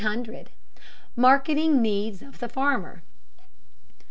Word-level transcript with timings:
MARKETING 1.15 1.79
NEEDS 1.79 2.23
OF 2.23 2.39
THE 2.39 2.49
FARMER. 2.49 3.03